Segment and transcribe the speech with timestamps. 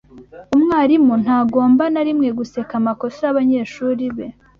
[0.55, 4.25] Umwarimu ntagomba na rimwe guseka amakosa yabanyeshuri be.